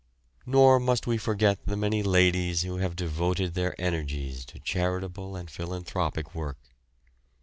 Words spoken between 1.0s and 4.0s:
we forget the many ladies who have devoted their